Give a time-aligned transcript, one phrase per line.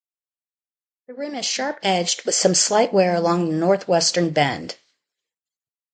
[1.05, 4.75] The rim is sharp-edged, with some slight wear along the northwestern bend.